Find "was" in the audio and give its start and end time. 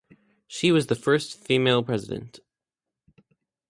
0.71-0.87